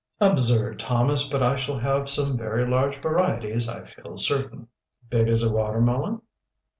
"Absurd, 0.19 0.79
Thomas! 0.79 1.29
But 1.29 1.43
I 1.43 1.55
shall 1.55 1.77
have 1.77 2.09
some 2.09 2.35
very 2.35 2.67
large 2.67 2.99
varieties, 3.03 3.69
I 3.69 3.83
feel 3.83 4.17
certain." 4.17 4.67
"Big 5.11 5.27
as 5.27 5.43
a 5.43 5.53
watermelon?" 5.53 6.23